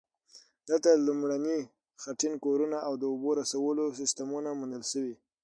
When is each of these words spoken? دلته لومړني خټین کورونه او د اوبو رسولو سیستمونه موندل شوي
دلته 0.67 0.89
لومړني 1.07 1.59
خټین 2.01 2.33
کورونه 2.43 2.77
او 2.87 2.93
د 3.01 3.03
اوبو 3.11 3.29
رسولو 3.41 3.83
سیستمونه 3.99 4.49
موندل 4.59 4.83
شوي 4.91 5.15